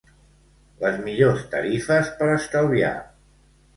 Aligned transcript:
Les 0.85 0.97
millors 1.09 1.45
tarifes 1.53 2.09
per 2.23 2.31
estalviar 2.39 2.95